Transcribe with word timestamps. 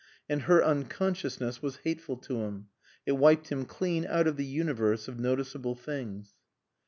And 0.27 0.41
her 0.49 0.63
unconsciousness 0.65 1.61
was 1.61 1.75
hateful 1.83 2.17
to 2.17 2.37
him. 2.41 2.69
It 3.05 3.17
wiped 3.19 3.49
him 3.49 3.65
clean 3.65 4.03
out 4.07 4.25
of 4.25 4.35
the 4.35 4.43
universe 4.45 5.07
of 5.07 5.19
noticeable 5.19 5.75
things. 5.75 6.33